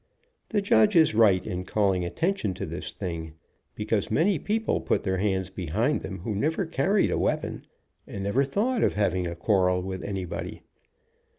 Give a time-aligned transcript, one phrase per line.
[0.49, 3.33] The judge is right in calling attention to this thing,
[3.75, 7.65] because many people put their hands behind them who never carried a weapon
[8.07, 10.63] and never thought of having a quarrel with anybody.